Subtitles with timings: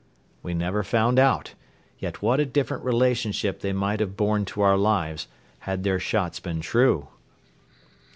[0.41, 1.53] We never found out;
[1.99, 5.27] yet what a different relationship they might have borne to our lives,
[5.59, 7.09] had their shots been true!